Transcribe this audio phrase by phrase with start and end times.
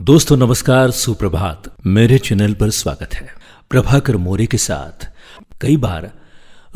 [0.00, 3.28] दोस्तों, नमस्कार, सुप्रभात। मेरे चैनल पर स्वागत है।
[3.70, 5.12] प्रभाकर मोरे के साथ
[5.60, 6.12] कई बार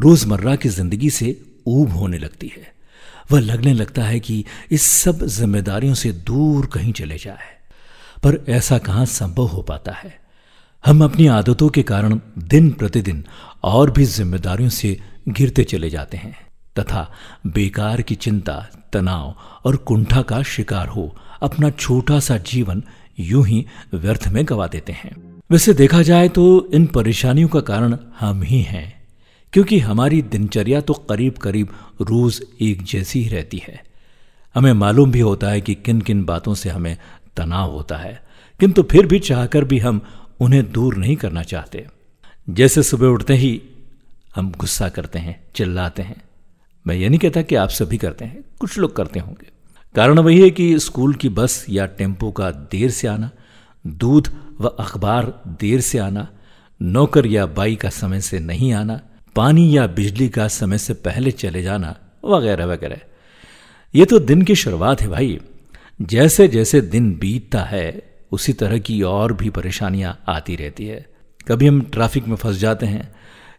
[0.01, 2.74] रोज़मर्रा की ज़िंदगी से ऊब होने लगती है।
[3.33, 7.72] वह लगने लगता है कि इस सब जिम्मेदारियों से दूर कहीं चले जाए।
[8.22, 10.21] पर ऐसा कहाँ संभव हो पाता है?
[10.87, 13.25] हम अपनी आदतों के कारण दिन प्रतिदिन
[13.63, 16.47] और भी जिम्मेदारियों से गिरते चले जाते हैं।
[16.79, 17.12] तथा
[17.47, 22.83] बेकार की चिंता, तनाव और कुंठा का शिकार हो अपना छोटा सा जीवन
[23.19, 23.65] यूँ ही
[23.95, 25.15] व्यर्थ में गवा देते हैं।
[25.51, 28.93] वैसे देखा जाए तो इन परेशानियों का कारण हम ही हैं,
[29.53, 31.69] क्योंकि हमारी दिनचर्या तो करीब करीब
[32.01, 33.83] रोज एक जैसी ही रहती है।
[34.55, 36.97] हमें मालूम भी होता है कि किन किन बातों से हमें
[37.37, 38.21] तनाव होता है,
[38.61, 40.01] किंतु फिर भी चाहकर भी हम
[40.41, 41.87] उन्हें दूर नहीं करना चाहते।
[42.49, 43.61] जैसे सुबह उठते ही
[44.37, 46.23] हम गुस्सा करते हैं, चिल्लाते हैं।
[46.87, 49.53] मैं ये नहीं कहता कि आप सभी करते हैं, कुछ लोग करते होंगे।
[49.95, 53.31] कारण वही है कि स्कूल की बस या टेंपो का देर से आना,
[53.87, 54.28] दूध
[54.61, 56.28] व अखबार देर से आना,
[56.83, 59.00] नौकर या बाई का समय से नहीं आना,
[59.37, 63.00] पानी या बिजली का समय से पहले चले जाना वगैरह वगैरह।
[63.95, 65.41] ये तो दिन की शुरुआत है भाई।
[66.03, 71.06] जैसे जैसे दिन बीतता है, उसी तरह की और भी परेशानियाँ आती रहती है।
[71.48, 73.15] कभी हम ट्रैफ़िक में फंस जाते हैं,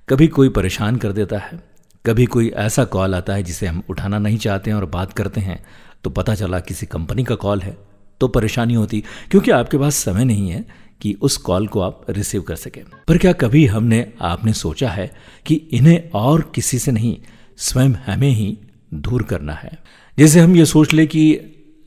[0.10, 1.75] कभी कोई परेशान कर देता है।
[2.06, 5.42] कभी कोई ऐसा कॉल आता है जिसे हम उठाना नहीं चाहते हैं और बात करते
[5.42, 5.60] हैं
[6.04, 7.78] तो पता चला किसी कंपनी का कॉल है
[8.22, 10.66] तो परेशानी होती, क्योंकि आपके पास समय नहीं है
[11.02, 15.12] कि उस कॉल को आप रिसीव कर सकें। पर क्या कभी हमने, आपने सोचा है
[15.46, 17.18] कि इन्हें और किसी से नहीं,
[17.58, 18.58] स्वयं हमें ही
[18.94, 19.78] दूर करना है?
[20.18, 21.26] जैसे हम ये सोच ले कि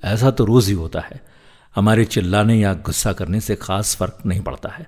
[0.02, 1.20] ऐसा तो रोज ही होता है,
[1.76, 4.86] हमारे चिल्लाने या गुस्सा करने से खास फ़र्क नहीं पड़ता है।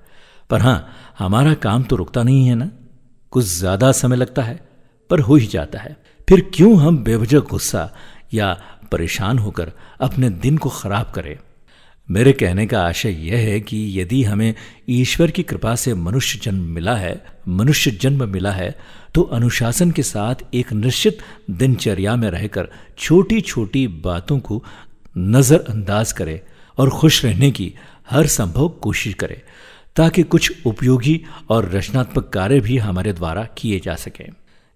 [0.50, 2.70] पर हाँ हमारा काम तो रुकता नहीं है ना?
[3.32, 4.69] कुछ ज़्यादा समय लगता है
[5.10, 5.96] पर हो ही जाता है।
[6.28, 7.90] फिर क्यों हम बेवजह गुस्सा
[8.34, 8.52] या
[8.92, 11.36] परेशान होकर अपने दिन को खराब करें?
[12.08, 14.54] मेरे कहने का आशय यह है कि यदि हमें
[14.88, 18.74] ईश्वर की कृपा से मनुष्य जन्म मिला है, मनुष्य जन्म मिला है
[19.14, 21.18] तो अनुशासन के साथ एक निश्चित
[21.50, 24.62] दिनचर्या में रहकर छोटी छोटी बातों को
[25.18, 26.40] नज़रअंदाज करे
[26.78, 27.72] और खुश रहने की
[28.10, 29.42] हर संभव कोशिश करे,
[29.96, 34.28] ताकि कुछ उपयोगी और रचनात्मक कार्य भी हमारे द्वारा किए जा सकें।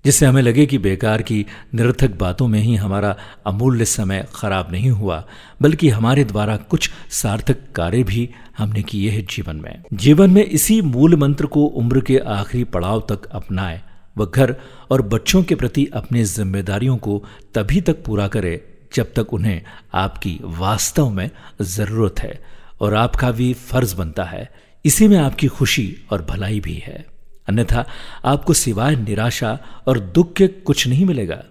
[0.04, 3.16] जिससे हमें लगे कि बेकार की निरर्थक बातों में ही हमारा
[3.46, 5.24] अमूल्य समय खराब नहीं हुआ,
[5.62, 10.82] बल्कि हमारे द्वारा कुछ सार्थक कार्य भी हमने किए हैं जीवन में। जीवन में इसी
[10.82, 13.82] मूल मंत्र को उम्र के आखिरी पड़ाव तक अपनाए।
[14.18, 14.56] व घर
[14.90, 19.62] और बच्चों के प्रति अपनी जिम्मेदारियों को तभी तक पूरा करे जब तक उन्हें
[19.94, 21.30] आपकी वास्तव में
[21.62, 22.44] ज़रूरत है
[22.80, 24.54] और आपका भी फ़र्ज़ बनता है।
[24.84, 27.13] इसी में आपकी खुशी और भलाई भी है।
[27.48, 27.86] अन्यथा
[28.24, 31.44] आपको सिवाय निराशा और दुख के कुछ नहीं मिलेगा।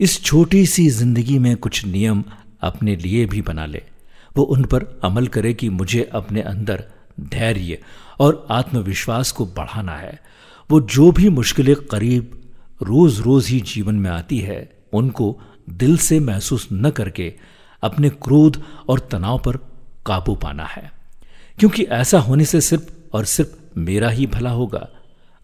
[0.00, 2.24] इस छोटी सी ज़िंदगी में कुछ नियम
[2.60, 3.82] अपने लिए भी बना ले।
[4.36, 6.84] वो उन पर अमल करे कि मुझे अपने अंदर
[7.20, 7.78] धैर्य
[8.20, 10.20] और आत्मविश्वास को बढ़ाना है।
[10.70, 15.40] वो जो भी मुश्किलें करीब रोज रोज ही जीवन में आती है, उनको
[15.70, 17.34] दिल से महसूस न करके
[17.82, 19.56] अपने क्रोध और तनाव पर
[20.06, 20.92] काबू पाना है।
[21.58, 24.88] क्योंकि ऐसा होने से सिर्फ़ और सिर्फ़ मेरा ही भला होगा।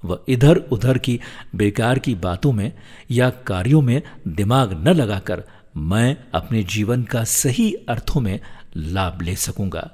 [0.04, 1.20] वह इधर उधर की
[1.54, 2.72] बेकार की बातों में
[3.10, 5.42] या कार्यों में दिमाग न लगाकर
[5.76, 8.38] मैं अपने जीवन का सही अर्थों में
[8.76, 9.90] लाभ ले सकूँगा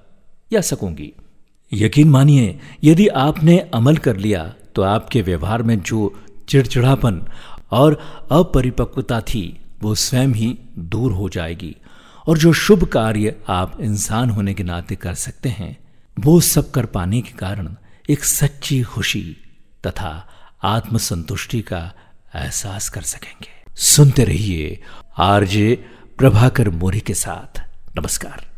[0.52, 1.12] या सकूँगी।
[1.72, 7.22] यकीन मानिए, यदि आपने अमल कर लिया तो आपके व्यवहार में जो चिड़चिड़ापन
[7.70, 8.00] और
[8.32, 11.76] अपरिपक्वता थी, वो स्वयं ही दूर हो जाएगी
[12.26, 15.76] और जो शुभ कार्य आप इंसान होने के नाते कर सकते हैं,
[16.16, 17.74] वो सब कर पाने के कारण
[18.10, 19.36] एक सच्ची खुशी
[19.88, 20.28] तथा
[20.62, 21.92] आत्मसंतुष्टि का
[22.34, 24.82] एहसास कर सकेंगे। सुनते रहिए
[25.18, 25.84] आरजे
[26.18, 27.60] प्रभाकर मोरी के साथ।
[27.98, 28.48] नमस्कार।